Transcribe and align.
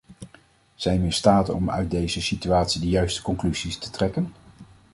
Zijn 0.75 0.99
we 0.99 1.05
in 1.05 1.13
staat 1.13 1.49
om 1.49 1.69
uit 1.69 1.91
deze 1.91 2.21
situatie 2.21 2.81
de 2.81 2.89
juiste 2.89 3.21
conclusies 3.21 3.77
te 3.77 3.89
trekken? 3.89 4.33